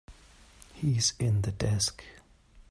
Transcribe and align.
He's 0.73 1.13
in 1.19 1.41
the 1.43 1.51
desk. 1.51 2.03